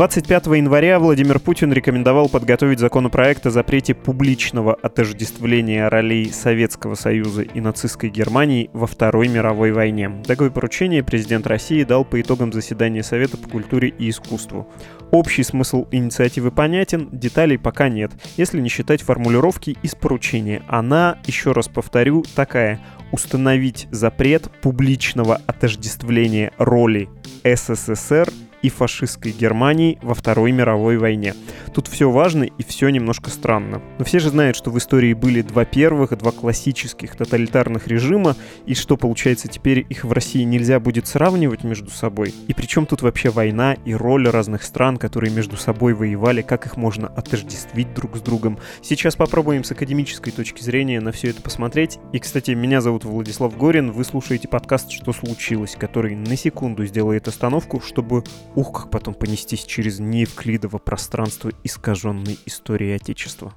[0.00, 7.60] 25 января Владимир Путин рекомендовал подготовить законопроект о запрете публичного отождествления ролей Советского Союза и
[7.60, 10.10] нацистской Германии во Второй мировой войне.
[10.26, 14.66] Такое поручение президент России дал по итогам заседания Совета по культуре и искусству.
[15.10, 20.62] Общий смысл инициативы понятен, деталей пока нет, если не считать формулировки из поручения.
[20.66, 22.80] Она, еще раз повторю, такая
[23.12, 27.10] установить запрет публичного отождествления роли
[27.44, 28.30] СССР
[28.62, 31.34] и фашистской Германии во Второй мировой войне.
[31.74, 33.80] Тут все важно и все немножко странно.
[33.98, 38.74] Но все же знают, что в истории были два первых, два классических тоталитарных режима, и
[38.74, 42.34] что, получается, теперь их в России нельзя будет сравнивать между собой.
[42.48, 46.76] И причем тут вообще война и роль разных стран, которые между собой воевали, как их
[46.76, 48.58] можно отождествить друг с другом.
[48.82, 51.98] Сейчас попробуем с академической точки зрения на все это посмотреть.
[52.12, 57.28] И, кстати, меня зовут Владислав Горин, вы слушаете подкаст «Что случилось?», который на секунду сделает
[57.28, 58.24] остановку, чтобы
[58.56, 63.54] Ух, как потом понестись через неевклидово пространство искаженной истории Отечества.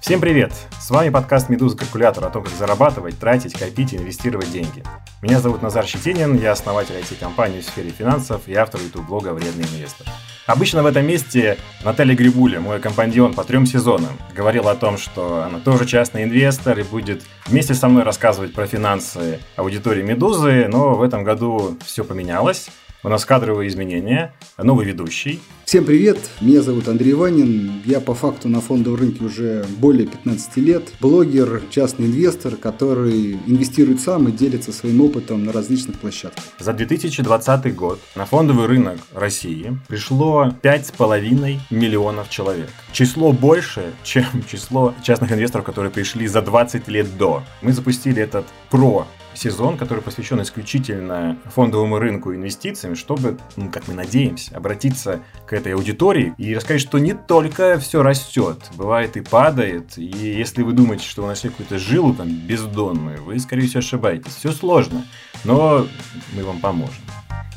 [0.00, 0.52] Всем привет!
[0.80, 4.84] С вами подкаст «Медуза Калькулятор» о том, как зарабатывать, тратить, копить и инвестировать деньги.
[5.22, 10.04] Меня зовут Назар Щетинин, я основатель IT-компании в сфере финансов и автор YouTube-блога «Вредный инвестор».
[10.46, 15.44] Обычно в этом месте Наталья Грибуля, мой компаньон по трем сезонам, говорила о том, что
[15.44, 20.96] она тоже частный инвестор и будет вместе со мной рассказывать про финансы аудитории «Медузы», но
[20.96, 22.70] в этом году все поменялось.
[23.04, 25.40] У нас кадровые изменения, новый ведущий.
[25.64, 30.56] Всем привет, меня зовут Андрей Ванин, я по факту на фондовом рынке уже более 15
[30.58, 36.44] лет, блогер, частный инвестор, который инвестирует сам и делится своим опытом на различных площадках.
[36.60, 42.70] За 2020 год на фондовый рынок России пришло 5,5 миллионов человек.
[42.92, 47.42] Число больше, чем число частных инвесторов, которые пришли за 20 лет до.
[47.62, 53.88] Мы запустили этот про сезон, который посвящен исключительно фондовому рынку и инвестициям, чтобы, ну, как
[53.88, 59.20] мы надеемся, обратиться к этой аудитории и рассказать, что не только все растет, бывает и
[59.20, 59.96] падает.
[59.98, 64.34] И если вы думаете, что вы нашли какую-то жилу там бездонную, вы, скорее всего, ошибаетесь.
[64.34, 65.04] Все сложно,
[65.44, 65.86] но
[66.34, 67.02] мы вам поможем.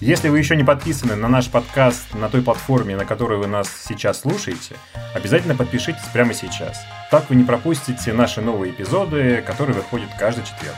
[0.02, 3.70] Если вы еще не подписаны на наш подкаст на той платформе, на которой вы нас
[3.88, 4.76] сейчас слушаете,
[5.14, 6.78] обязательно подпишитесь прямо сейчас.
[7.10, 10.76] Так вы не пропустите наши новые эпизоды, которые выходят каждый четверг.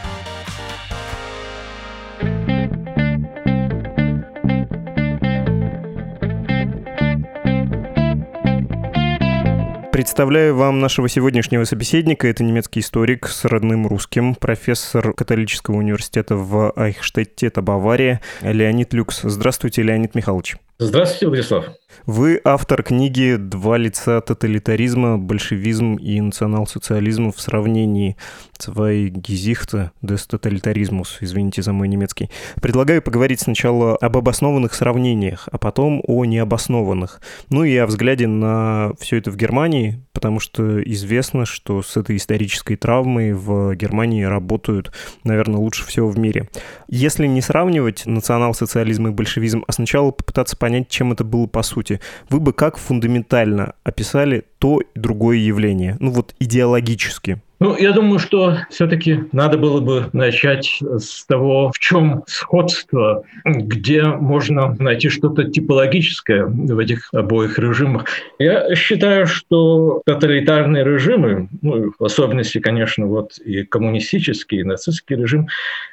[10.07, 12.29] Представляю вам нашего сегодняшнего собеседника.
[12.29, 19.19] Это немецкий историк с родным русским, профессор католического университета в Айхштетте, это Бавария, Леонид Люкс.
[19.23, 20.55] Здравствуйте, Леонид Михайлович.
[20.79, 21.65] Здравствуйте, Владислав.
[22.05, 28.15] Вы автор книги «Два лица тоталитаризма, большевизм и национал-социализм в сравнении».
[28.57, 32.29] Zwei Gesichter des Totalitarismus, извините за мой немецкий.
[32.61, 37.21] Предлагаю поговорить сначала об обоснованных сравнениях, а потом о необоснованных.
[37.49, 42.17] Ну и о взгляде на все это в Германии, потому что известно, что с этой
[42.17, 44.91] исторической травмой в Германии работают,
[45.23, 46.49] наверное, лучше всего в мире.
[46.87, 51.86] Если не сравнивать национал-социализм и большевизм, а сначала попытаться понять, чем это было по сути,
[52.29, 57.41] вы бы как фундаментально описали то и другое явление, ну вот идеологически?
[57.59, 64.03] Ну, я думаю, что все-таки надо было бы начать с того, в чем сходство, где
[64.03, 68.05] можно найти что-то типологическое в этих обоих режимах.
[68.37, 75.47] Я считаю, что тоталитарные режимы, ну, в особенности, конечно, вот и коммунистический, и нацистский режим,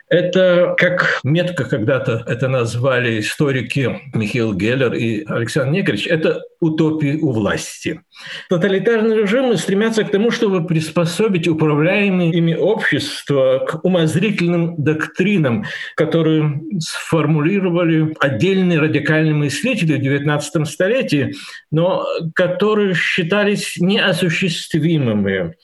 [0.08, 7.32] это, как метко когда-то это назвали историки Михаил Геллер и Александр Негрич, это утопии у
[7.32, 8.00] власти.
[8.48, 18.14] Тоталитарные режимы стремятся к тому, чтобы приспособить управляемые ими общества к умозрительным доктринам, которые сформулировали
[18.20, 21.34] отдельные радикальные мыслители в XIX столетии,
[21.70, 25.54] но которые считались неосуществимыми.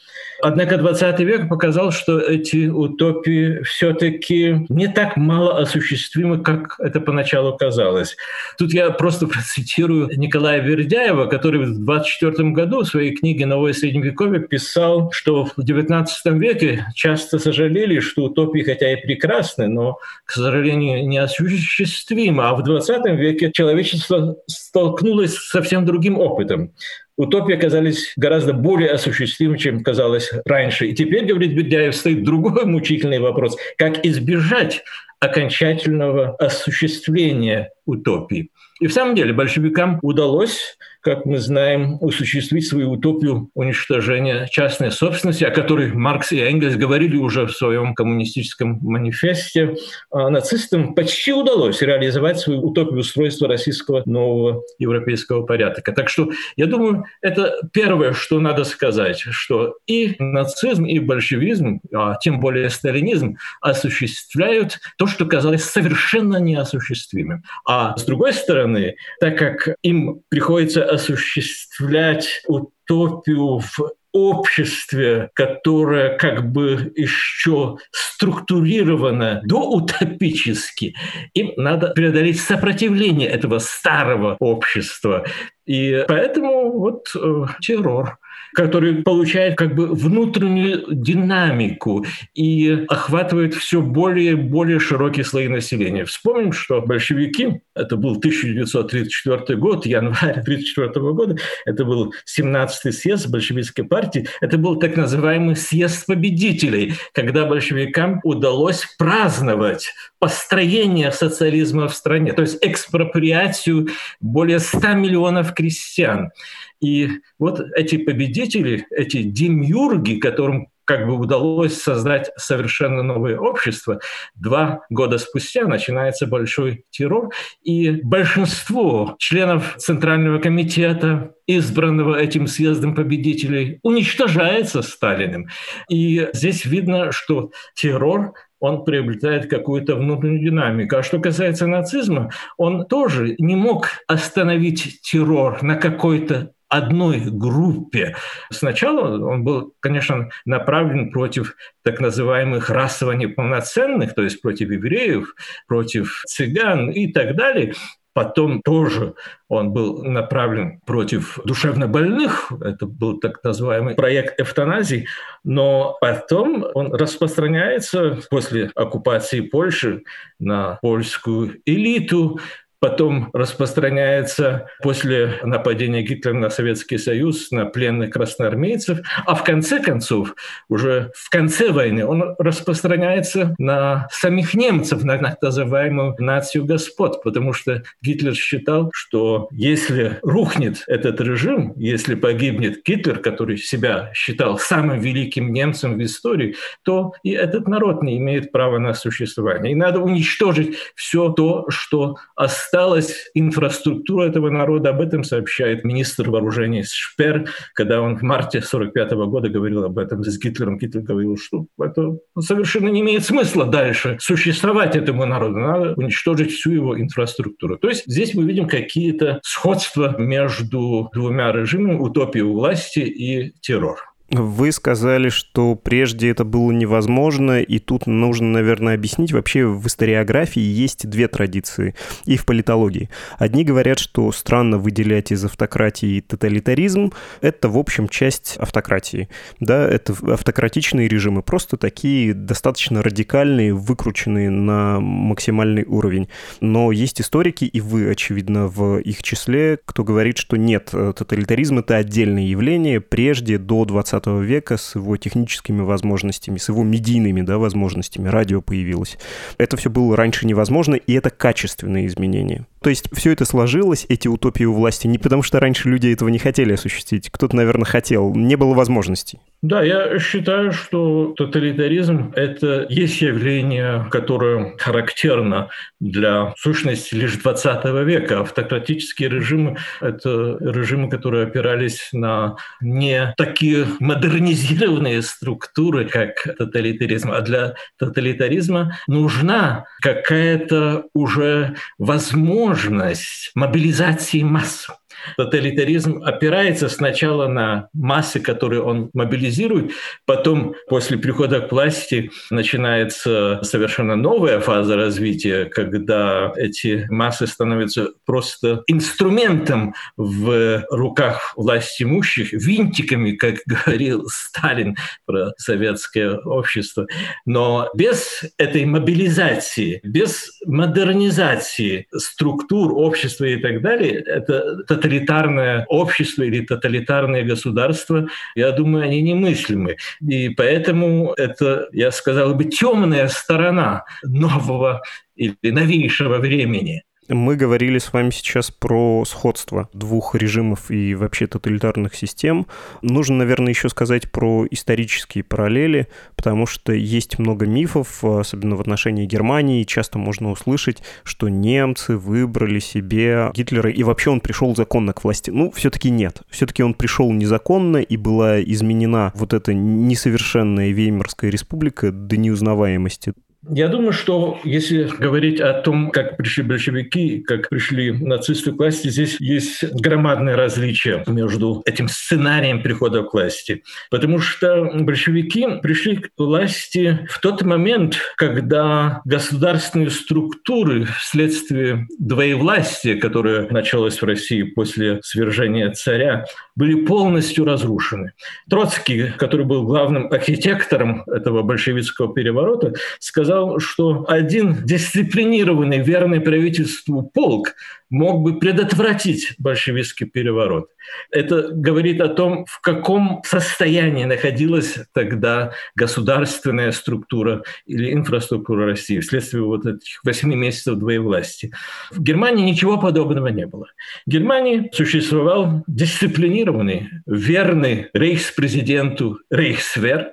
[0.42, 7.56] Однако 20 век показал, что эти утопии все-таки не так мало осуществимы, как это поначалу
[7.56, 8.16] казалось.
[8.58, 14.40] Тут я просто процитирую Николая Вердяева, который в 24 году в своей книге «Новое Средневековье»
[14.40, 21.06] писал, что в 19 веке часто сожалели, что утопии хотя и прекрасны, но, к сожалению,
[21.06, 22.44] неосуществимы.
[22.44, 26.72] А в 20 веке человечество столкнулось с совсем другим опытом
[27.16, 30.86] утопии оказались гораздо более осуществимы, чем казалось раньше.
[30.86, 33.56] И теперь, говорит Бердяев, стоит другой мучительный вопрос.
[33.76, 34.82] Как избежать
[35.20, 38.50] окончательного осуществления утопии?
[38.80, 45.44] И в самом деле большевикам удалось как мы знаем, осуществить свою утопию уничтожения частной собственности,
[45.44, 49.76] о которой Маркс и Энгельс говорили уже в своем коммунистическом манифесте.
[50.10, 55.92] А нацистам почти удалось реализовать свою утопию устройства российского нового европейского порядка.
[55.92, 62.16] Так что, я думаю, это первое, что надо сказать, что и нацизм, и большевизм, а
[62.16, 67.42] тем более сталинизм, осуществляют то, что казалось совершенно неосуществимым.
[67.66, 76.92] А с другой стороны, так как им приходится осуществлять утопию в обществе, которое как бы
[76.96, 80.96] еще структурировано доутопически,
[81.34, 85.24] им надо преодолеть сопротивление этого старого общества.
[85.64, 88.18] И поэтому вот э, террор
[88.54, 92.04] который получает как бы внутреннюю динамику
[92.34, 96.04] и охватывает все более и более широкие слои населения.
[96.04, 103.84] Вспомним, что большевики, это был 1934 год, январь 1934 года, это был 17-й съезд большевистской
[103.84, 112.32] партии, это был так называемый съезд победителей, когда большевикам удалось праздновать построение социализма в стране,
[112.32, 113.88] то есть экспроприацию
[114.20, 116.30] более 100 миллионов крестьян.
[116.80, 124.00] И вот эти победители, эти демиурги, которым как бы удалось создать совершенно новое общество.
[124.34, 127.30] Два года спустя начинается большой террор,
[127.62, 135.46] и большинство членов Центрального комитета, избранного этим съездом победителей, уничтожается Сталиным.
[135.88, 140.96] И здесь видно, что террор он приобретает какую-то внутреннюю динамику.
[140.96, 148.16] А что касается нацизма, он тоже не мог остановить террор на какой-то одной группе.
[148.50, 155.34] Сначала он был, конечно, направлен против так называемых расово неполноценных, то есть против евреев,
[155.66, 157.74] против цыган и так далее.
[158.12, 159.14] Потом тоже
[159.48, 165.06] он был направлен против душевнобольных, это был так называемый проект эвтаназии,
[165.44, 170.02] но потом он распространяется после оккупации Польши
[170.40, 172.40] на польскую элиту,
[172.80, 180.34] потом распространяется после нападения Гитлера на Советский Союз, на пленных красноармейцев, а в конце концов,
[180.68, 187.52] уже в конце войны, он распространяется на самих немцев, на так называемую нацию господ, потому
[187.52, 195.00] что Гитлер считал, что если рухнет этот режим, если погибнет Гитлер, который себя считал самым
[195.00, 199.72] великим немцем в истории, то и этот народ не имеет права на существование.
[199.72, 204.90] И надо уничтожить все то, что осталось осталась инфраструктура этого народа.
[204.90, 210.22] Об этом сообщает министр вооружений Шпер, когда он в марте 1945 года говорил об этом
[210.22, 210.78] с Гитлером.
[210.78, 215.58] Гитлер говорил, что это совершенно не имеет смысла дальше существовать этому народу.
[215.58, 217.76] Надо уничтожить всю его инфраструктуру.
[217.76, 224.09] То есть здесь мы видим какие-то сходства между двумя режимами, утопией власти и террор.
[224.30, 229.32] Вы сказали, что прежде это было невозможно, и тут нужно, наверное, объяснить.
[229.32, 231.96] Вообще в историографии есть две традиции,
[232.26, 233.10] и в политологии.
[233.38, 237.12] Одни говорят, что странно выделять из автократии тоталитаризм.
[237.40, 239.28] Это, в общем, часть автократии.
[239.58, 246.28] Да, это автократичные режимы, просто такие достаточно радикальные, выкрученные на максимальный уровень.
[246.60, 251.96] Но есть историки, и вы, очевидно, в их числе, кто говорит, что нет, тоталитаризм— это
[251.96, 257.58] отдельное явление, прежде, до 20 20 века с его техническими возможностями, с его медийными да,
[257.58, 258.28] возможностями.
[258.28, 259.18] Радио появилось.
[259.58, 262.66] Это все было раньше невозможно, и это качественные изменения.
[262.82, 266.28] То есть все это сложилось, эти утопии у власти, не потому что раньше люди этого
[266.28, 267.30] не хотели осуществить.
[267.30, 269.40] Кто-то, наверное, хотел, не было возможностей.
[269.62, 275.68] Да, я считаю, что тоталитаризм– это есть явление, которое характерно
[276.00, 278.40] для сущности лишь 20 века.
[278.40, 287.74] Автократические режимы– это режимы, которые опирались на не такие модернизированные структуры, как тоталитаризм, а для
[287.98, 294.88] тоталитаризма нужна какая-то уже возможность мобилизации масс.
[295.36, 299.92] Тоталитаризм опирается сначала на массы, которые он мобилизирует,
[300.26, 308.82] потом после прихода к власти начинается совершенно новая фаза развития, когда эти массы становятся просто
[308.86, 314.96] инструментом в руках власть имущих, винтиками, как говорил Сталин
[315.26, 317.06] про советское общество.
[317.46, 326.64] Но без этой мобилизации, без модернизации структур общества и так далее, это тоталитарное общество или
[326.64, 329.96] тоталитарное государство, я думаю, они немыслимы.
[330.20, 335.02] И поэтому это, я сказал бы, темная сторона нового
[335.34, 337.02] или новейшего времени.
[337.32, 342.66] Мы говорили с вами сейчас про сходство двух режимов и вообще тоталитарных систем.
[343.02, 349.26] Нужно, наверное, еще сказать про исторические параллели, потому что есть много мифов, особенно в отношении
[349.26, 349.84] Германии.
[349.84, 355.50] Часто можно услышать, что немцы выбрали себе Гитлера, и вообще он пришел законно к власти.
[355.50, 356.42] Ну, все-таки нет.
[356.50, 363.34] Все-таки он пришел незаконно, и была изменена вот эта несовершенная Веймарская республика до неузнаваемости.
[363.68, 369.08] Я думаю, что если говорить о том, как пришли большевики, как пришли нацисты к власти,
[369.08, 373.82] здесь есть громадное различие между этим сценарием прихода к власти.
[374.10, 383.68] Потому что большевики пришли к власти в тот момент, когда государственные структуры вследствие двоевластия, которое
[383.68, 388.32] началось в России после свержения царя, были полностью разрушены.
[388.70, 397.74] Троцкий, который был главным архитектором этого большевистского переворота, сказал, что один дисциплинированный, верный правительству полк
[398.10, 400.90] мог бы предотвратить большевистский переворот.
[401.30, 409.62] Это говорит о том, в каком состоянии находилась тогда государственная структура или инфраструктура России вследствие
[409.62, 411.70] вот этих восьми месяцев двоевластия.
[412.10, 413.86] В Германии ничего подобного не было.
[414.26, 420.32] В Германии существовал дисциплинированный, верный рейхспрезиденту рейхсвер,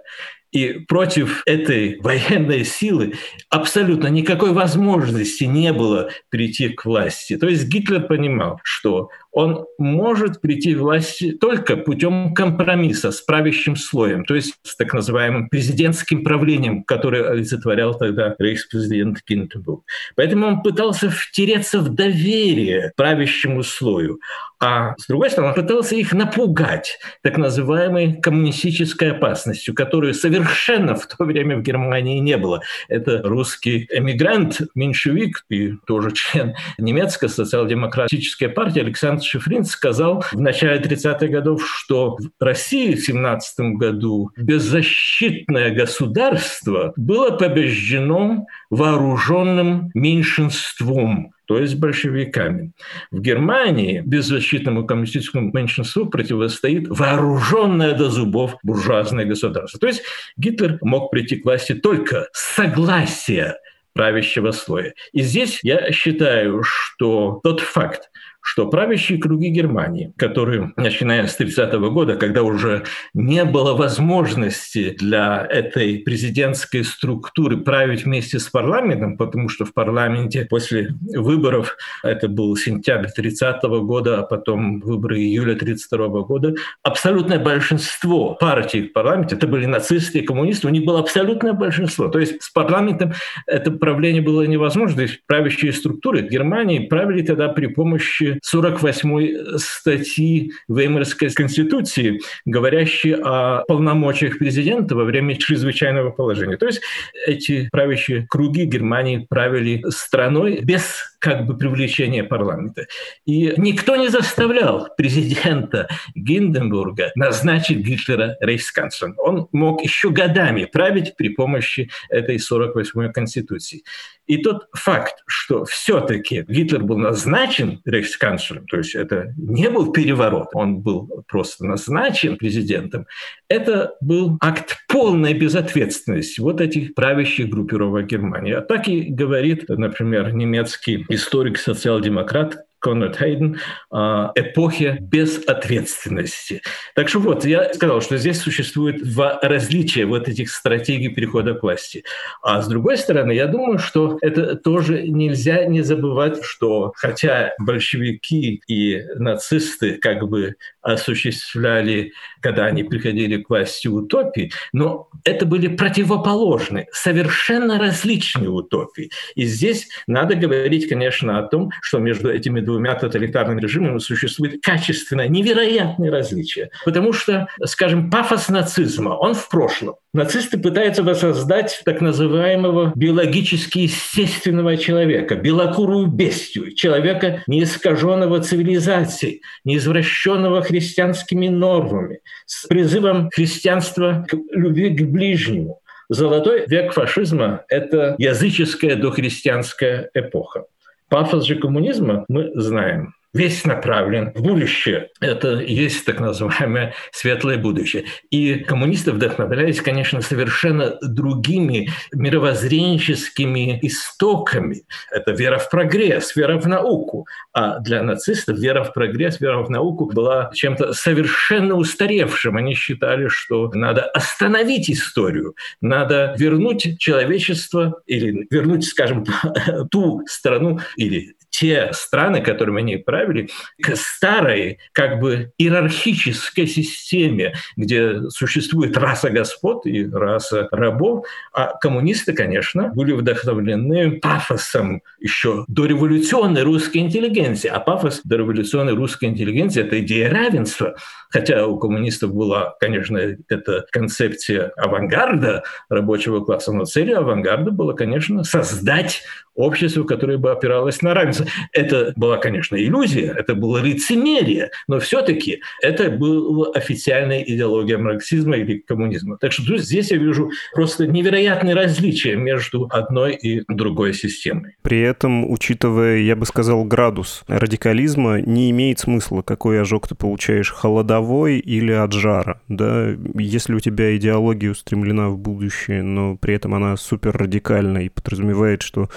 [0.52, 3.14] и против этой военной силы
[3.50, 7.38] абсолютно никакой возможности не было прийти к власти.
[7.38, 13.76] То есть Гитлер понимал, что он может прийти к власти только путем компромисса с правящим
[13.76, 19.84] слоем, то есть с так называемым президентским правлением, которое олицетворял тогда рейхспрезидент Гинденбург.
[20.16, 24.20] Поэтому он пытался втереться в доверие правящему слою,
[24.60, 31.06] а с другой стороны, он пытался их напугать так называемой коммунистической опасностью, которую совершенно в
[31.06, 32.62] то время в Германии не было.
[32.88, 40.82] Это русский эмигрант, меньшевик и тоже член немецкой социал-демократической партии Александр Шифрин сказал в начале
[40.82, 51.58] 30-х годов, что в России в 17 году беззащитное государство было побеждено вооруженным меньшинством то
[51.58, 52.74] есть большевиками.
[53.10, 59.80] В Германии беззащитному коммунистическому меньшинству противостоит вооруженное до зубов буржуазное государство.
[59.80, 60.04] То есть
[60.36, 63.60] Гитлер мог прийти к власти только с согласия
[63.94, 64.94] правящего слоя.
[65.14, 68.12] И здесь я считаю, что тот факт,
[68.48, 74.96] что правящие круги Германии, которые, начиная с 30 -го года, когда уже не было возможности
[74.98, 82.30] для этой президентской структуры править вместе с парламентом, потому что в парламенте после выборов, это
[82.30, 88.84] был сентябрь 30 -го года, а потом выборы июля 32 -го года, абсолютное большинство партий
[88.84, 92.08] в парламенте, это были нацисты и коммунисты, у них было абсолютное большинство.
[92.08, 93.12] То есть с парламентом
[93.46, 94.96] это правление было невозможно.
[94.96, 103.64] То есть правящие структуры Германии правили тогда при помощи 48 статьи Веймарской конституции, говорящей о
[103.68, 106.58] полномочиях президента во время чрезвычайного положения.
[106.58, 106.82] То есть
[107.26, 112.86] эти правящие круги Германии правили страной без как бы привлечения парламента.
[113.26, 119.16] И никто не заставлял президента Гинденбурга назначить Гитлера рейхсканцлером.
[119.18, 123.84] Он мог еще годами править при помощи этой 48-й конституции.
[124.28, 130.50] И тот факт, что все-таки Гитлер был назначен рейхсканцлером, то есть это не был переворот,
[130.54, 133.08] он был просто назначен президентом,
[133.48, 138.52] это был акт полной безответственности вот этих правящих группировок Германии.
[138.52, 143.60] А так и говорит, например, немецкий историк, социал-демократ Конрад Хейден
[143.92, 146.62] «Эпохи безответственности».
[146.96, 151.64] Так что вот, я сказал, что здесь существует два различия вот этих стратегий перехода к
[151.64, 152.04] власти.
[152.42, 158.62] А с другой стороны, я думаю, что это тоже нельзя не забывать, что хотя большевики
[158.68, 166.88] и нацисты как бы осуществляли, когда они приходили к власти утопии, но это были противоположные,
[166.92, 169.10] совершенно различные утопии.
[169.36, 175.28] И здесь надо говорить, конечно, о том, что между этими двумя тоталитарными режимами существует качественно
[175.28, 176.70] невероятные различия.
[176.86, 179.96] Потому что, скажем, пафос нацизма, он в прошлом.
[180.14, 189.78] Нацисты пытаются воссоздать так называемого биологически естественного человека, белокурую бестию, человека, не искаженного цивилизацией, не
[189.78, 195.82] извращенного христианскими нормами, с призывом христианства к любви к ближнему.
[196.10, 200.66] Золотой век фашизма– это языческая дохристианская эпоха.
[201.10, 203.17] Пафос же коммунизма мы знаем.
[203.38, 205.10] Весь направлен в будущее.
[205.22, 208.06] Это есть так называемое светлое будущее.
[208.32, 214.84] И коммунисты вдохновлялись, конечно, совершенно другими мировоззренческими истоками.
[215.12, 217.28] Это вера в прогресс, вера в науку.
[217.54, 222.58] А для нацистов вера в прогресс, вера в науку была чем-то совершенно устаревшим.
[222.58, 229.26] Они считали, что надо остановить историю, надо вернуть человечество или вернуть, скажем,
[229.92, 233.50] ту страну или те страны, которыми они правили,
[233.82, 241.26] к старой, как бы иерархической системе, где существует раса господ и раса рабов.
[241.54, 247.70] А коммунисты, конечно, были вдохновлены пафосом еще дореволюционной русской интеллигенции.
[247.70, 250.96] А пафос дореволюционной русской интеллигенции– это идея равенства.
[251.30, 258.44] Хотя у коммунистов была, конечно, эта концепция авангарда рабочего класса, но целью авангарда было, конечно,
[258.44, 259.24] создать
[259.58, 261.47] общество, которое бы опиралось на равенство.
[261.72, 268.80] Это была, конечно, иллюзия, это было лицемерие, но все-таки это была официальная идеология марксизма или
[268.80, 269.38] коммунизма.
[269.38, 274.76] Так что здесь я вижу просто невероятные различия между одной и другой системой.
[274.82, 280.72] При этом, учитывая, я бы сказал, градус радикализма, не имеет смысла, какой ожог ты получаешь,
[280.72, 282.62] холодовой или от жара.
[282.68, 283.16] Да?
[283.36, 288.82] Если у тебя идеология устремлена в будущее, но при этом она супер радикальна и подразумевает,
[288.82, 289.10] что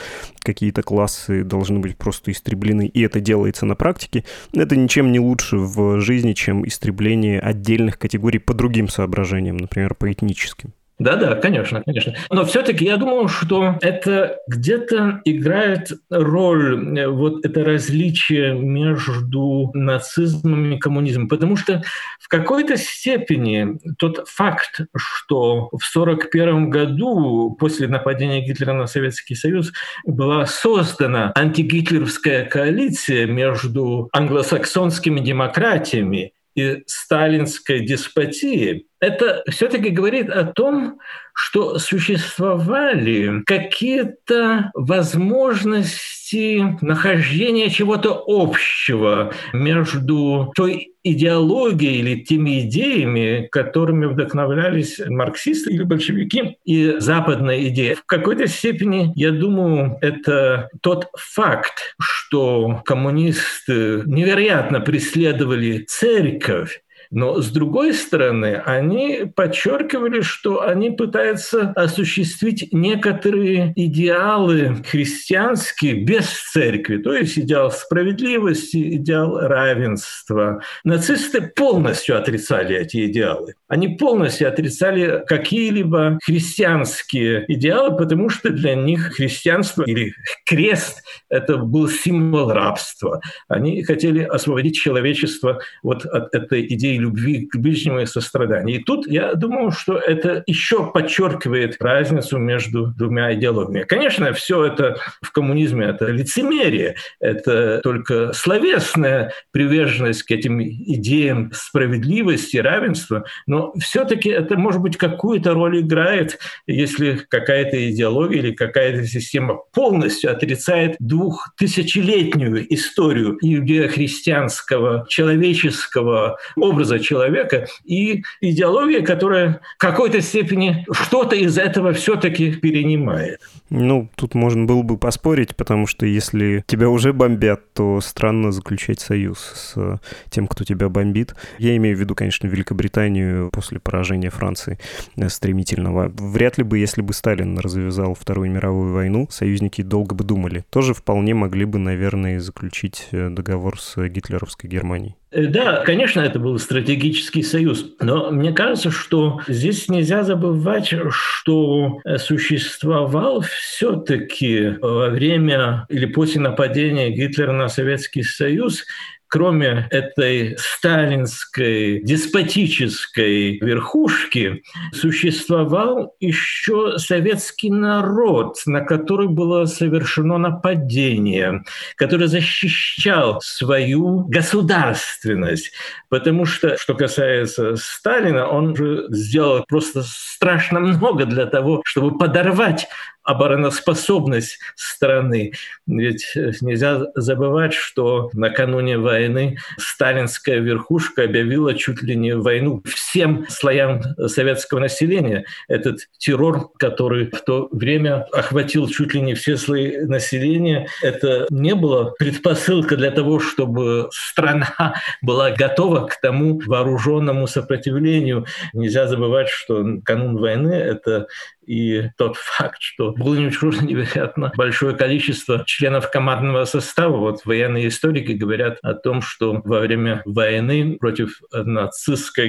[0.43, 5.57] какие-то классы должны быть просто истреблены, и это делается на практике, это ничем не лучше
[5.57, 10.73] в жизни, чем истребление отдельных категорий по другим соображениям, например, по этническим.
[11.01, 12.15] Да-да, конечно, конечно.
[12.31, 20.73] Но все-таки я думаю, что это где-то играет роль э, вот это различие между нацизмом
[20.73, 21.83] и коммунизмом, потому что
[22.21, 29.73] в какой-то степени тот факт, что в 1941 году после нападения Гитлера на Советский Союз
[30.05, 41.01] была создана антигитлеровская коалиция между англосаксонскими демократиями и сталинской деспотии, это все-таки говорит о том,
[41.33, 55.01] что существовали какие-то возможности нахождения чего-то общего между той идеологией или теми идеями, которыми вдохновлялись
[55.09, 57.97] марксисты или большевики, и западная идея.
[57.97, 67.51] В какой-то степени, я думаю, это тот факт, что коммунисты невероятно преследовали церковь, но с
[67.51, 77.37] другой стороны, они подчеркивали, что они пытаются осуществить некоторые идеалы христианские без церкви, то есть
[77.37, 80.63] идеал справедливости, идеал равенства.
[80.85, 83.55] Нацисты полностью отрицали эти идеалы.
[83.67, 90.13] Они полностью отрицали какие-либо христианские идеалы, потому что для них христианство или
[90.47, 93.21] крест— это был символ рабства.
[93.49, 98.77] Они хотели освободить человечество вот от этой идеи любви к ближнему и сострадания.
[98.77, 103.85] И тут я думаю, что это еще подчеркивает разницу между двумя идеологиями.
[103.85, 112.59] Конечно, все это в коммунизме это лицемерие, это только словесная приверженность к этим идеям справедливости,
[112.59, 119.59] равенства, но все-таки это, может быть, какую-то роль играет, если какая-то идеология или какая-то система
[119.73, 130.85] полностью отрицает двухтысячелетнюю историю иудео-христианского человеческого образа образа человека и идеология, которая в какой-то степени
[130.93, 133.41] что-то из этого все-таки перенимает.
[133.71, 139.01] Ну, тут можно было бы поспорить, потому что если тебя уже бомбят, то странно заключать
[139.01, 140.01] союз с
[140.31, 141.35] тем, кто тебя бомбит.
[141.59, 144.79] Я имею в виду, конечно, Великобританию после поражения Франции
[145.17, 146.13] э, стремительного.
[146.19, 150.65] Вряд ли бы, если бы Сталин развязал Вторую мировую войну, союзники долго бы думали.
[150.71, 155.20] Тоже вполне могли бы, наверное, заключить э, договор с гитлеровской Германией.
[155.31, 162.01] Э, да, конечно, это был стратегический союз, но мне кажется, что здесь нельзя забывать, что
[162.19, 168.85] существовал все-таки во время или после нападения Гитлера на Советский Союз
[169.31, 174.63] кроме этой сталинской деспотической верхушки,
[174.93, 181.63] существовал еще советский народ, на который было совершено нападение,
[181.97, 185.73] который защищал свою государственность.
[186.09, 192.89] Потому что, что касается Сталина, он же сделал просто страшно много для того, чтобы подорвать
[193.31, 195.53] обороноспособность страны.
[195.87, 203.10] Ведь нельзя забывать, что накануне войны сталинская верхушка объявила чуть ли не войну всем
[203.49, 205.45] слоям советского населения.
[205.69, 211.75] Этот террор, который в то время охватил чуть ли не все слои населения, это не
[211.75, 218.47] было предпосылка для того, чтобы страна была готова к тому вооруженному сопротивлению.
[218.73, 221.27] Нельзя забывать, что канун войны— это
[221.71, 227.17] и тот факт, что было невероятно большое количество членов командного состава.
[227.17, 232.49] Вот военные историки говорят о том, что во время войны против нацистской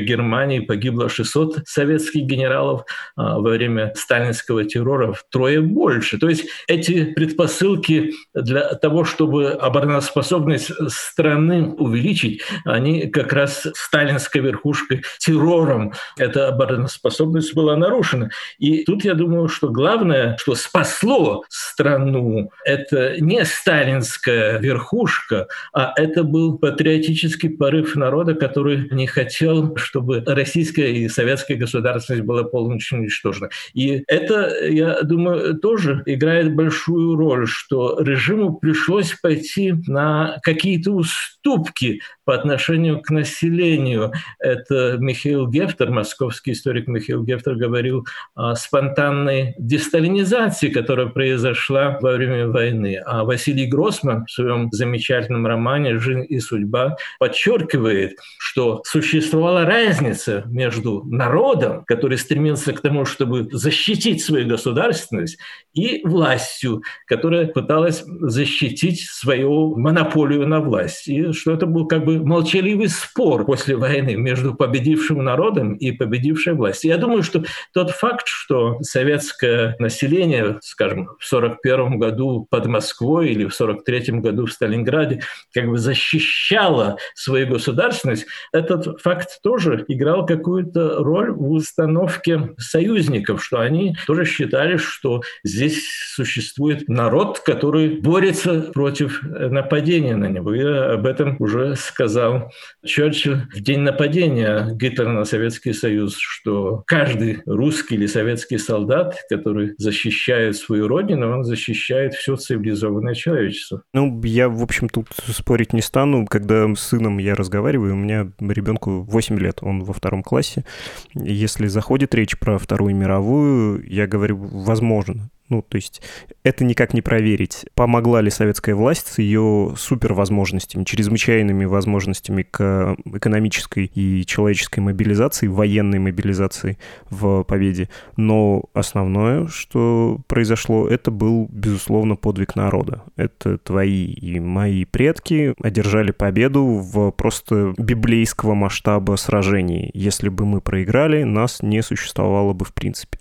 [0.52, 2.86] Германии погибло 600 советских генералов,
[3.16, 6.18] а во время сталинского террора втрое больше.
[6.18, 15.04] То есть эти предпосылки для того, чтобы обороноспособность страны увеличить, они как раз сталинской верхушкой
[15.20, 18.30] террором эта обороноспособность была нарушена.
[18.60, 26.24] И тут я думаю, что главное, что спасло страну, это не сталинская верхушка, а это
[26.24, 33.50] был патриотический порыв народа, который не хотел, чтобы российская и советская государственность была полностью уничтожена.
[33.74, 42.02] И это, я думаю, тоже играет большую роль, что режиму пришлось пойти на какие-то уступки
[42.26, 44.12] по отношению к населению.
[44.40, 52.48] Это Михаил Гефтер, московский историк Михаил Гефтер говорил о спонтанной десталинизации, которая произошла во время
[52.48, 53.00] войны.
[53.06, 61.04] А Василий Гроссман в своем замечательном романе «Жизнь и судьба» подчеркивает, что существовала разница между
[61.04, 65.38] народом, который стремился к тому, чтобы защитить свою государственность,
[65.74, 71.08] и властью, которая пыталась защитить свою монополию на власть.
[71.08, 76.54] И что это был как бы молчаливый спор после войны между победившим народом и победившей
[76.54, 76.92] властью.
[76.92, 83.46] Я думаю, что тот факт, что советское население, скажем, в 1941 году под Москвой или
[83.46, 85.22] в 1943 году в Сталинграде
[85.54, 93.60] как бы защищало свою государственность, этот факт тоже играл какую-то роль в установке союзников, что
[93.60, 95.84] они тоже считали, что здесь
[96.16, 100.54] существует народ, который борется против нападения на него.
[100.54, 102.52] Я об этом уже сказал
[102.86, 109.74] Черчилль в день нападения Гитлера на Советский Союз, что каждый русский или советский солдат, который
[109.78, 113.84] защищает свою родину, он защищает все цивилизованное человечество.
[113.94, 116.26] Ну, я, в общем, тут спорить не стану.
[116.26, 120.66] Когда с сыном я разговариваю, у меня ребенку 8 лет, он во втором классе.
[121.14, 125.30] Если заходит речь про Вторую мировую, я говорю, возможно.
[125.52, 126.02] Ну, то есть
[126.44, 127.66] это никак не проверить.
[127.76, 136.00] Помогла ли советская власть с ее супервозможностями, чрезвычайными возможностями к экономической и человеческой мобилизации, военной
[136.00, 136.78] мобилизации
[137.10, 137.90] в победе.
[138.16, 143.04] Но основное, что произошло, это был, безусловно, подвиг народа.
[143.18, 149.92] Это твои и мои предки одержали победу в просто библейского масштаба сражений.
[149.94, 153.20] Если бы мы проиграли, нас не существовало бы в принципе.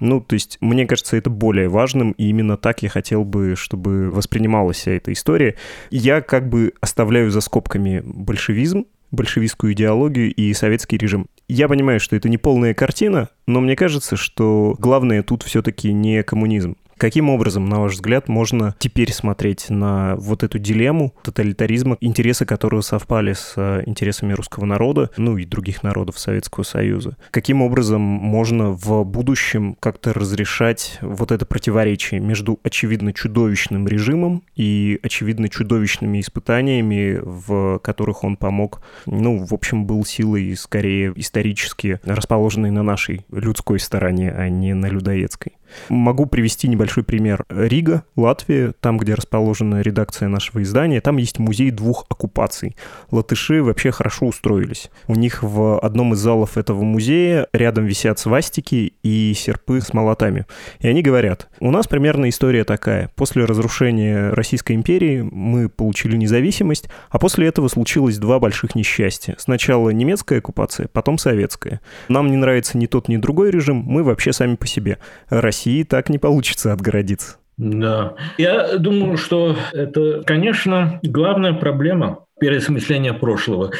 [0.00, 4.10] Ну, то есть, мне кажется, это более важным, и именно так я хотел бы, чтобы
[4.10, 5.56] воспринималась вся эта история.
[5.90, 11.28] Я как бы оставляю за скобками большевизм, большевистскую идеологию и советский режим.
[11.48, 16.22] Я понимаю, что это не полная картина, но мне кажется, что главное тут все-таки не
[16.22, 16.76] коммунизм.
[16.98, 22.80] Каким образом, на ваш взгляд, можно теперь смотреть на вот эту дилемму тоталитаризма, интересы которого
[22.80, 27.16] совпали с э, интересами русского народа, ну и других народов Советского Союза?
[27.30, 34.98] Каким образом можно в будущем как-то разрешать вот это противоречие между очевидно чудовищным режимом и
[35.00, 42.72] очевидно чудовищными испытаниями, в которых он помог, ну, в общем, был силой скорее исторически расположенной
[42.72, 45.52] на нашей людской стороне, а не на людоедской?
[45.88, 47.44] Могу привести небольшой пример.
[47.48, 52.76] Рига, Латвия, там, где расположена редакция нашего издания, там есть музей двух оккупаций.
[53.10, 54.90] Латыши вообще хорошо устроились.
[55.06, 60.46] У них в одном из залов этого музея рядом висят свастики и серпы с молотами.
[60.80, 63.10] И они говорят, у нас примерно история такая.
[63.14, 69.34] После разрушения Российской империи мы получили независимость, а после этого случилось два больших несчастья.
[69.38, 71.80] Сначала немецкая оккупация, потом советская.
[72.08, 74.98] Нам не нравится ни тот, ни другой режим, мы вообще сами по себе.
[75.28, 77.36] Россия России так не получится отгородиться.
[77.56, 78.14] Да.
[78.38, 83.72] Я думаю, что это, конечно, главная проблема переосмысления прошлого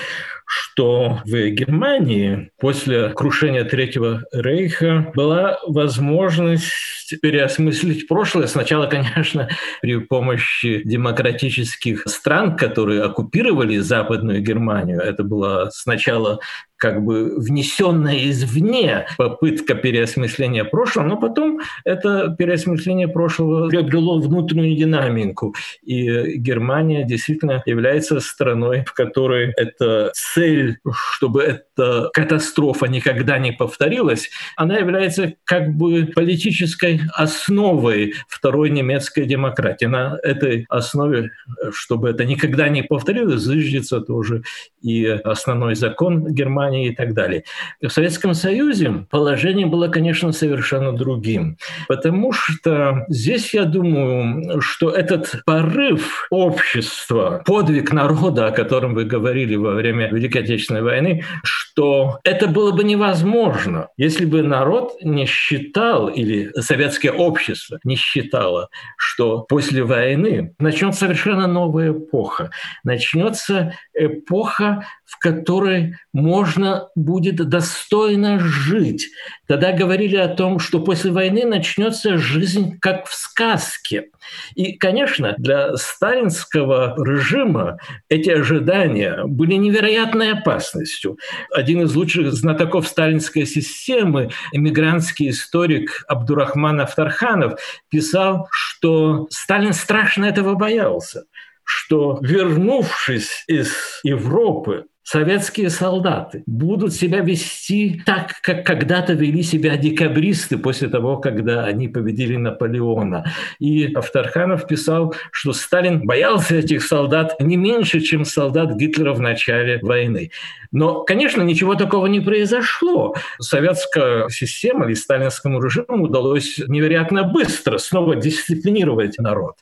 [0.49, 6.73] что в Германии после крушения Третьего Рейха была возможность
[7.21, 8.47] переосмыслить прошлое.
[8.47, 9.51] Сначала, конечно,
[9.83, 15.01] при помощи демократических стран, которые оккупировали Западную Германию.
[15.01, 16.41] Это было сначала
[16.79, 25.55] как бы внесенная извне попытка переосмысления прошлого, но потом это переосмысление прошлого приобрело внутреннюю динамику.
[25.83, 30.79] И Германия действительно является страной, в которой эта цель,
[31.13, 39.87] чтобы эта катастрофа никогда не повторилась, она является как бы политической основой второй немецкой демократии.
[39.87, 41.31] На этой основе,
[41.73, 44.43] чтобы это никогда не повторилось, зыждется тоже
[44.81, 47.45] и основной закон Германии и так далее.
[47.81, 55.43] В Советском Союзе положение было, конечно, совершенно другим, потому что здесь, я думаю, что этот
[55.45, 62.49] порыв общества, подвиг народа, о котором вы говорили во время Великой Отечественной войны, что это
[62.49, 69.83] было бы невозможно, если бы народ не считал, или советское общество не считало, что после
[69.83, 72.51] войны начнется совершенно новая эпоха.
[72.85, 79.09] Начнется эпоха, в которой можно будет достойно жить.
[79.47, 84.11] Тогда говорили о том, что после войны начнется жизнь как в сказке.
[84.55, 87.79] И, конечно, для сталинского режима
[88.11, 91.19] эти ожидания были невероятной опасностью.
[91.55, 100.55] Один из лучших знатоков сталинской системы, эмигрантский историк Абдурахман Автарханов, писал, что Сталин страшно этого
[100.55, 101.25] боялся
[101.69, 110.59] что, вернувшись из Европы, советские солдаты будут себя вести так, как когда-то вели себя декабристы
[110.59, 113.25] после того, когда они победили Наполеона.
[113.59, 119.79] И Авторханов писал, что Сталин боялся этих солдат не меньше, чем солдат Гитлера в начале
[119.81, 120.31] войны.
[120.73, 123.15] Но, конечно, ничего такого не произошло.
[123.41, 129.55] Советская система или сталинскому режиму удалось невероятно быстро снова дисциплинировать народ.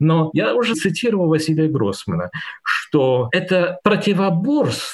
[0.00, 2.30] Но я уже цитировал Василия Гроссмана,
[2.64, 4.87] что это противоборство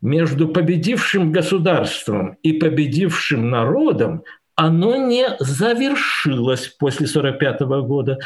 [0.00, 4.22] между победившим государством и победившим народом
[4.58, 8.18] оно не завершилось после 1945 года.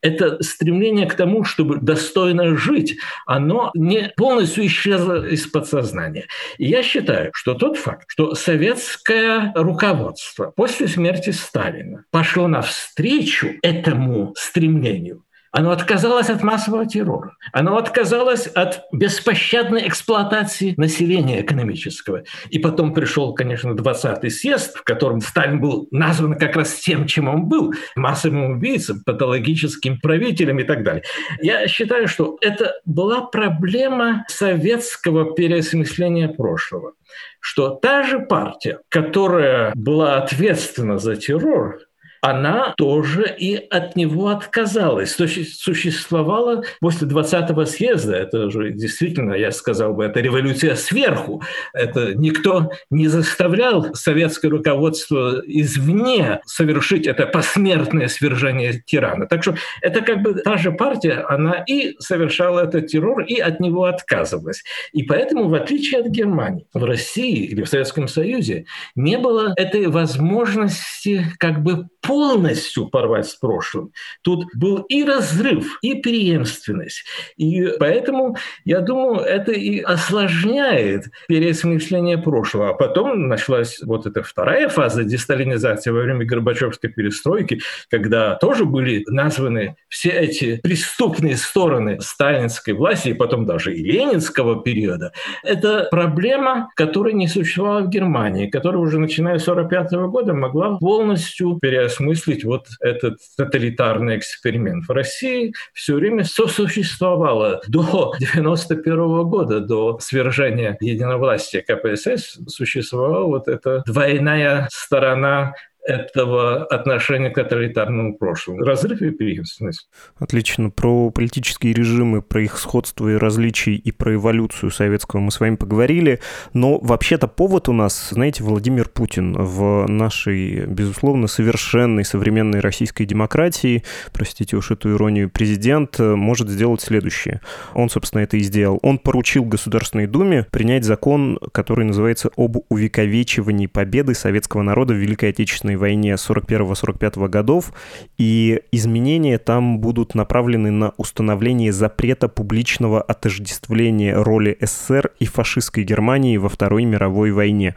[0.00, 6.26] Это стремление к тому, чтобы достойно жить, оно не полностью исчезло из подсознания.
[6.58, 14.32] И я считаю, что тот факт, что советское руководство после смерти Сталина пошло навстречу этому
[14.36, 17.36] стремлению, оно отказалось от массового террора.
[17.52, 22.22] Оно отказалось от беспощадной эксплуатации населения экономического.
[22.50, 27.28] И потом пришел, конечно, 20-й съезд, в котором Сталин был назван как раз тем, чем
[27.28, 31.02] он был– массовым убийцем, патологическим правителем и так далее.
[31.40, 36.92] Я считаю, что это была проблема советского переосмысления прошлого
[37.40, 41.80] что та же партия, которая была ответственна за террор,
[42.20, 45.14] она тоже и от него отказалась.
[45.14, 51.42] То есть существовала после 20-го съезда, это же действительно, я сказал бы, это революция сверху.
[51.72, 59.26] Это никто не заставлял советское руководство извне совершить это посмертное свержение тирана.
[59.26, 63.60] Так что это как бы та же партия, она и совершала этот террор, и от
[63.60, 64.62] него отказывалась.
[64.92, 69.86] И поэтому, в отличие от Германии, в России или в Советском Союзе не было этой
[69.88, 73.92] возможности как бы полностью порвать с прошлым.
[74.22, 77.04] Тут был и разрыв, и преемственность.
[77.36, 82.70] И поэтому, я думаю, это и осложняет переосмысление прошлого.
[82.70, 89.04] А потом началась вот эта вторая фаза десталинизации во время Горбачевской перестройки, когда тоже были
[89.06, 95.12] названы все эти преступные стороны сталинской власти, и потом даже и ленинского периода.
[95.44, 101.56] Это проблема, которая не существовала в Германии, которая уже начиная с 1945 года могла полностью
[101.62, 104.86] переосмыслить осмыслить вот этот тоталитарный эксперимент.
[104.88, 113.82] В России все время сосуществовало до 91 года, до свержения единовластия КПСС, существовала вот эта
[113.86, 118.60] двойная сторона этого отношения к тоталитарному прошлому.
[118.60, 119.88] Разрыв и преемственность.
[120.18, 120.70] Отлично.
[120.70, 125.56] Про политические режимы, про их сходство и различия и про эволюцию советского мы с вами
[125.56, 126.20] поговорили.
[126.52, 133.84] Но вообще-то повод у нас, знаете, Владимир Путин в нашей, безусловно, совершенной современной российской демократии,
[134.12, 137.40] простите уж эту иронию, президент может сделать следующее.
[137.74, 138.78] Он, собственно, это и сделал.
[138.82, 145.30] Он поручил Государственной Думе принять закон, который называется «Об увековечивании победы советского народа в Великой
[145.30, 147.72] Отечественной отечественной войне 41-45 годов,
[148.18, 156.38] и изменения там будут направлены на установление запрета публичного отождествления роли СССР и фашистской Германии
[156.38, 157.74] во Второй мировой войне.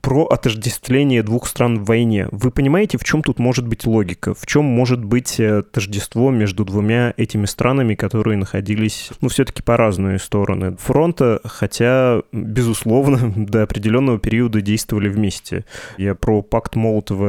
[0.00, 2.28] Про отождествление двух стран в войне.
[2.30, 4.34] Вы понимаете, в чем тут может быть логика?
[4.34, 9.76] В чем может быть э, тождество между двумя этими странами, которые находились, ну, все-таки по
[9.76, 15.64] разные стороны фронта, хотя, безусловно, до определенного периода действовали вместе.
[15.98, 16.76] Я про пакт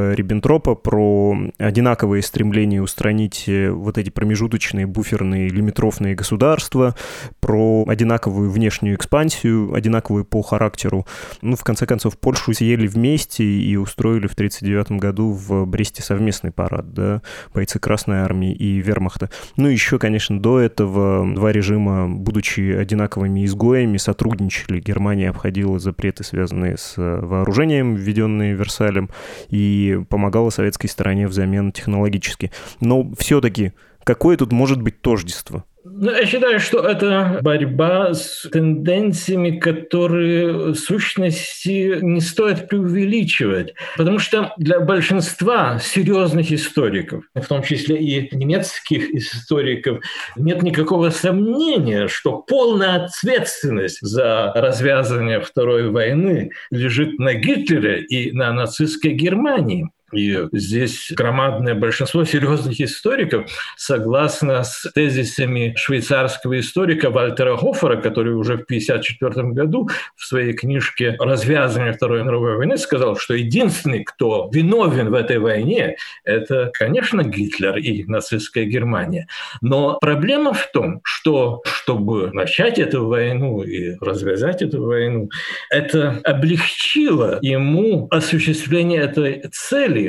[0.04, 6.96] Молотова-Риббентропа, про одинаковые стремления устранить э, вот эти промежуточные буферные лимитрофные государства,
[7.40, 11.06] про одинаковую внешнюю экспансию, одинаковую по характеру.
[11.42, 16.52] Ну, в конце концов, Польшу съели вместе и устроили в 1939 году в Бресте совместный
[16.52, 17.22] парад, да,
[17.54, 19.30] бойцы Красной Армии и Вермахта.
[19.58, 24.80] Ну, еще, конечно, до этого два режима, будучи одинаковыми изгоями, сотрудничали.
[24.80, 29.10] Германия обходила запреты, связанные с вооружением, введенные Версалем,
[29.50, 32.52] и помогала советской стороне взамен технологически.
[32.80, 35.64] Но все-таки какое тут может быть тождество?
[35.86, 43.74] Ну, я считаю, что это борьба с тенденциями, которые в сущности не стоит преувеличивать.
[43.98, 50.00] Потому что для большинства серьезных историков, в том числе и немецких историков,
[50.38, 58.54] нет никакого сомнения, что полная ответственность за развязывание Второй войны лежит на Гитлере и на
[58.54, 59.90] нацистской Германии.
[60.14, 68.58] И здесь громадное большинство серьезных историков согласно с тезисами швейцарского историка Вальтера Хофера, который уже
[68.58, 75.10] в 1954 году в своей книжке «Развязывание Второй мировой войны» сказал, что единственный, кто виновен
[75.10, 79.28] в этой войне, это, конечно, Гитлер и нацистская Германия.
[79.62, 85.30] Но проблема в том, что чтобы начать эту войну и развязать эту войну,
[85.70, 90.03] это облегчило ему осуществление этой цели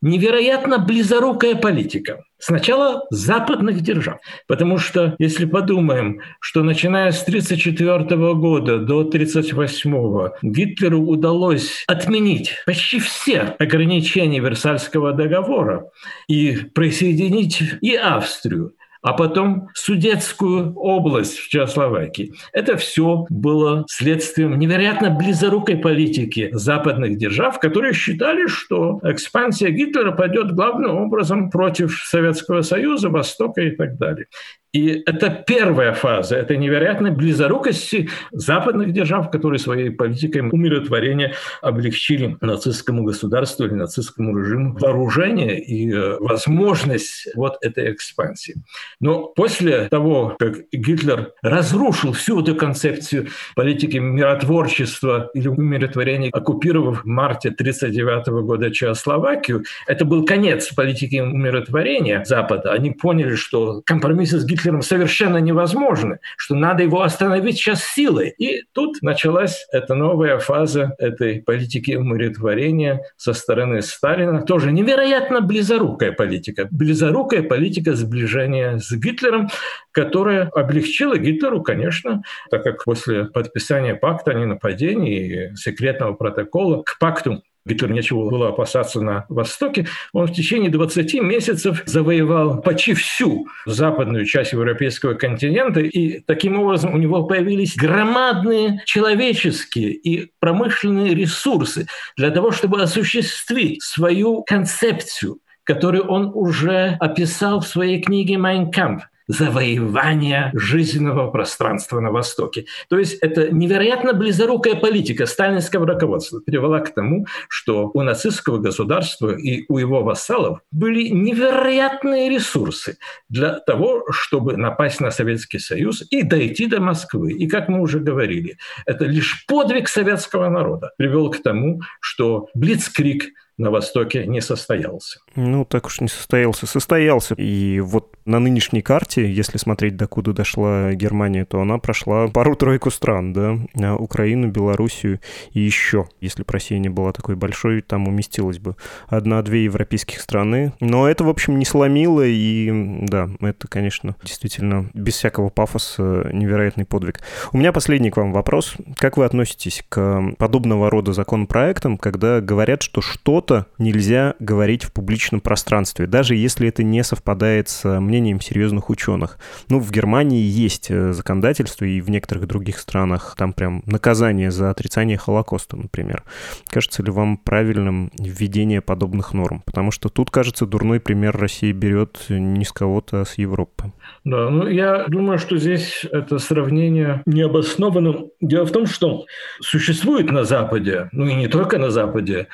[0.00, 2.24] невероятно близорукая политика.
[2.38, 4.18] Сначала западных держав.
[4.46, 12.98] Потому что, если подумаем, что начиная с 1934 года до 1938 Гитлеру удалось отменить почти
[12.98, 15.90] все ограничения Версальского договора
[16.28, 22.32] и присоединить и Австрию, а потом Судетскую область в Чехословакии.
[22.52, 30.52] Это все было следствием невероятно близорукой политики западных держав, которые считали, что экспансия Гитлера пойдет
[30.54, 34.26] главным образом против Советского Союза, Востока и так далее.
[34.72, 43.02] И это первая фаза этой невероятной близорукости западных держав, которые своей политикой умиротворения облегчили нацистскому
[43.02, 48.62] государству или нацистскому режиму вооружение и э, возможность вот этой экспансии.
[49.00, 57.06] Но после того, как Гитлер разрушил всю эту концепцию политики миротворчества или умиротворения, оккупировав в
[57.06, 62.72] марте 1939 года Чехословакию, это был конец политики умиротворения Запада.
[62.72, 68.34] Они поняли, что компромиссы с Гитлером Гитлером совершенно невозможны, что надо его остановить сейчас силой.
[68.36, 74.42] И тут началась эта новая фаза этой политики умиротворения со стороны Сталина.
[74.42, 76.68] Тоже невероятно близорукая политика.
[76.70, 79.48] Близорукая политика сближения с Гитлером,
[79.92, 86.98] которая облегчила Гитлеру, конечно, так как после подписания пакта о ненападении и секретного протокола к
[86.98, 93.46] пакту Гитлеру нечего было опасаться на Востоке, он в течение 20 месяцев завоевал почти всю
[93.66, 101.86] западную часть европейского континента, и таким образом у него появились громадные человеческие и промышленные ресурсы
[102.16, 109.02] для того, чтобы осуществить свою концепцию, которую он уже описал в своей книге «Майн камп»,
[109.30, 112.66] завоевания жизненного пространства на Востоке.
[112.88, 119.30] То есть это невероятно близорукая политика сталинского руководства привела к тому, что у нацистского государства
[119.36, 126.22] и у его вассалов были невероятные ресурсы для того, чтобы напасть на Советский Союз и
[126.22, 127.32] дойти до Москвы.
[127.32, 133.32] И как мы уже говорили, это лишь подвиг советского народа привел к тому, что Блицкрик
[133.60, 135.20] на Востоке не состоялся.
[135.36, 136.66] Ну, так уж не состоялся.
[136.66, 137.34] Состоялся.
[137.34, 143.32] И вот на нынешней карте, если смотреть, докуда дошла Германия, то она прошла пару-тройку стран,
[143.32, 145.20] да, а Украину, Белоруссию
[145.52, 146.08] и еще.
[146.20, 148.76] Если бы Россия не была такой большой, там уместилась бы
[149.08, 150.72] одна-две европейских страны.
[150.80, 152.70] Но это, в общем, не сломило, и
[153.02, 157.20] да, это, конечно, действительно без всякого пафоса невероятный подвиг.
[157.52, 158.74] У меня последний к вам вопрос.
[158.96, 164.92] Как вы относитесь к подобного рода законопроектам, когда говорят, что что-то что-то нельзя говорить в
[164.92, 169.38] публичном пространстве, даже если это не совпадает с мнением серьезных ученых.
[169.68, 174.70] Ну, в Германии есть э, законодательство, и в некоторых других странах там прям наказание за
[174.70, 176.22] отрицание Холокоста, например.
[176.68, 179.62] Кажется ли вам правильным введение подобных норм?
[179.66, 183.92] Потому что тут, кажется, дурной пример России берет не с кого-то, а с Европы.
[184.24, 188.26] Да, ну я думаю, что здесь это сравнение необоснованно.
[188.40, 189.24] Дело в том, что
[189.60, 192.46] существует на Западе, ну и не только на Западе,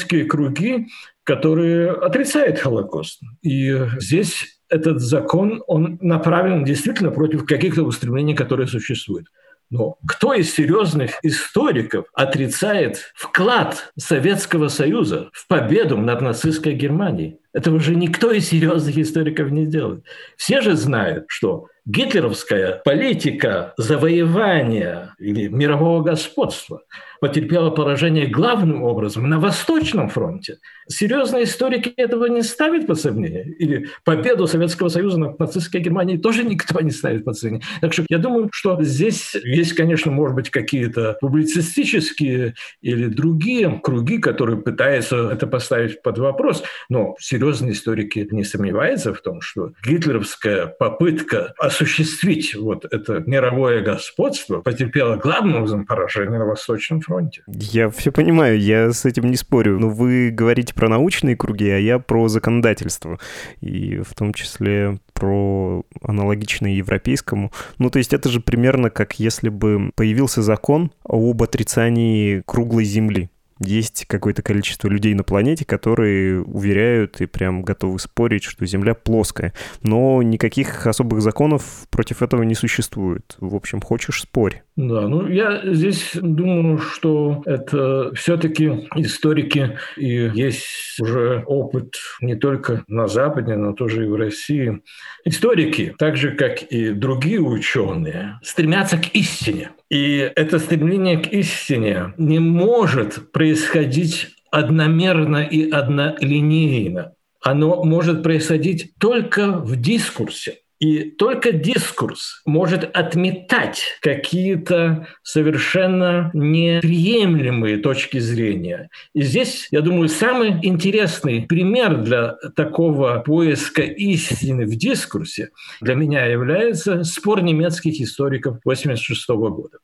[0.00, 0.88] правоэкстремистские круги,
[1.24, 3.20] которые отрицают Холокост.
[3.42, 9.26] И здесь этот закон, он направлен действительно против каких-то устремлений, которые существуют.
[9.72, 17.38] Но кто из серьезных историков отрицает вклад Советского Союза в победу над нацистской Германией?
[17.52, 20.04] Этого же никто из серьезных историков не делает.
[20.36, 26.82] Все же знают, что гитлеровская политика завоевания или мирового господства
[27.20, 30.58] потерпела поражение главным образом на Восточном фронте.
[30.88, 33.44] Серьезные историки этого не ставят под сомнение.
[33.58, 37.66] Или победу Советского Союза над нацистской Германией тоже никто не ставит под сомнение.
[37.80, 44.18] Так что я думаю, что здесь есть, конечно, может быть, какие-то публицистические или другие круги,
[44.18, 46.62] которые пытаются это поставить под вопрос.
[46.88, 54.60] Но серьезные историки не сомневаются в том, что гитлеровская попытка осуществить вот это мировое господство
[54.60, 57.09] потерпела главным образом поражение на Восточном фронте.
[57.46, 59.78] Я все понимаю, я с этим не спорю.
[59.78, 63.18] Но вы говорите про научные круги, а я про законодательство.
[63.60, 67.52] И в том числе про аналогичное европейскому.
[67.78, 73.30] Ну, то есть это же примерно как если бы появился закон об отрицании круглой Земли
[73.60, 79.52] есть какое-то количество людей на планете, которые уверяют и прям готовы спорить, что Земля плоская.
[79.82, 83.36] Но никаких особых законов против этого не существует.
[83.38, 84.62] В общем, хочешь спорь.
[84.76, 92.84] Да, ну я здесь думаю, что это все-таки историки и есть уже опыт не только
[92.88, 94.80] на Западе, но тоже и в России.
[95.24, 99.70] Историки, так же как и другие ученые, стремятся к истине.
[99.90, 107.14] И это стремление к истине не может происходить одномерно и однолинейно.
[107.42, 110.58] Оно может происходить только в дискурсе.
[110.78, 118.88] И только дискурс может отметать какие-то совершенно неприемлемые точки зрения.
[119.14, 126.24] И здесь, я думаю, самый интересный пример для такого поиска истины в дискурсе для меня
[126.24, 129.78] является спор немецких историков 1986 года.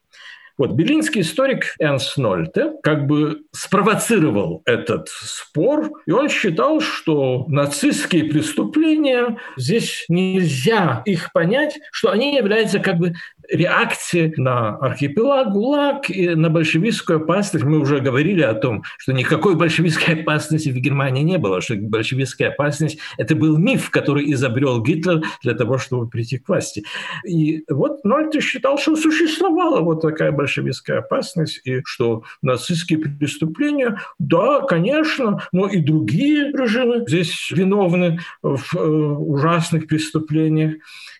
[0.58, 8.24] Вот берлинский историк Энс Нольте как бы спровоцировал этот спор, и он считал, что нацистские
[8.24, 13.14] преступления, здесь нельзя их понять, что они являются как бы
[13.50, 17.64] реакции на архипелаг ГУЛАГ и на большевистскую опасность.
[17.64, 22.48] Мы уже говорили о том, что никакой большевистской опасности в Германии не было, что большевистская
[22.48, 26.84] опасность– это был миф, который изобрел Гитлер для того, чтобы прийти к власти.
[27.26, 34.60] И вот Нольте считал, что существовала вот такая большевистская опасность, и что нацистские преступления, да,
[34.62, 40.74] конечно, но и другие режимы здесь виновны в э, ужасных преступлениях.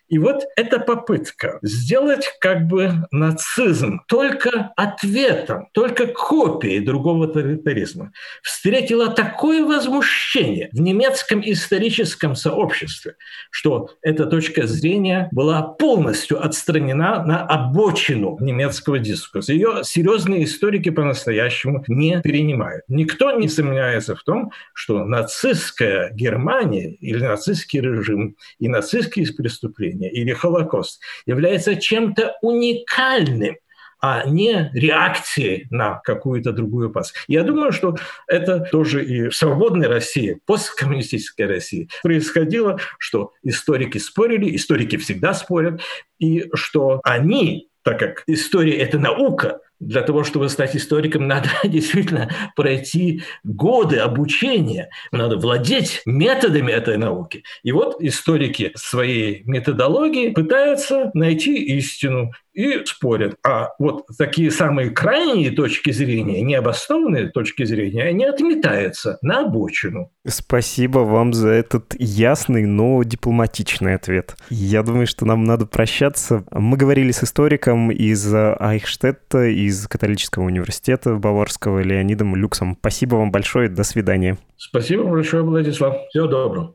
[0.07, 9.09] И вот эта попытка сделать как бы нацизм только ответом, только копией другого тоталитаризма встретила
[9.09, 13.15] такое возмущение в немецком историческом сообществе,
[13.51, 19.51] что эта точка зрения была полностью отстранена на обочину немецкого дискурса.
[19.51, 22.83] Ее серьезные историки по-настоящему не перенимают.
[22.87, 30.11] Никто не сомневается в том, что нацистская Германия или нацистский режим и нацистские преступления преступление
[30.11, 33.55] или Холокост является чем-то уникальным,
[33.99, 37.25] а не реакцией на какую-то другую опасность.
[37.27, 37.95] Я думаю, что
[38.27, 45.81] это тоже и в свободной России, посткоммунистической России происходило, что историки спорили, историки всегда спорят,
[46.19, 52.29] и что они, так как история— это наука, для того, чтобы стать историком, надо действительно
[52.55, 57.43] пройти годы обучения, надо владеть методами этой науки.
[57.63, 63.35] И вот историки своей методологии пытаются найти истину и спорят.
[63.45, 70.11] А вот такие самые крайние точки зрения, необоснованные точки зрения, они отметаются на обочину.
[70.27, 74.35] Спасибо вам за этот ясный, но дипломатичный ответ.
[74.49, 76.45] Я думаю, что нам надо прощаться.
[76.51, 82.75] Мы говорили с историком из Айхштетта, из католического университета Баварского Леонидом Люксом.
[82.79, 83.69] Спасибо вам большое.
[83.69, 84.37] До свидания.
[84.57, 85.95] Спасибо большое, Владислав.
[86.09, 86.73] Всего доброго.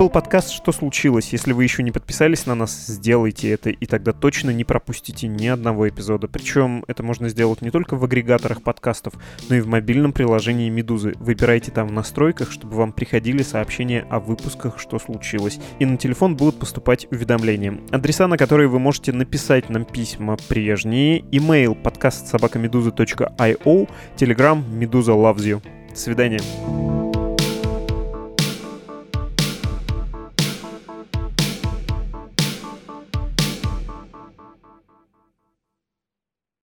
[0.00, 1.30] Был подкаст «Что случилось?».
[1.30, 5.46] Если вы еще не подписались на нас, сделайте это, и тогда точно не пропустите ни
[5.46, 6.26] одного эпизода.
[6.26, 9.12] Причем это можно сделать не только в агрегаторах подкастов,
[9.50, 11.12] но и в мобильном приложении «Медузы».
[11.20, 15.60] Выбирайте там в настройках, чтобы вам приходили сообщения о выпусках «Что случилось?».
[15.80, 17.78] И на телефон будут поступать уведомления.
[17.90, 21.20] Адреса, на которые вы можете написать нам письма прежние.
[21.20, 25.62] Email подкаст собакамедуза.io, Telegram Медуза loves you.
[25.90, 26.40] До свидания.